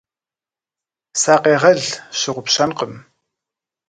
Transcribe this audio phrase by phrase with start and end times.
[1.21, 1.81] Сакъегъэл,
[2.15, 2.93] сщыгъупщэнкъым.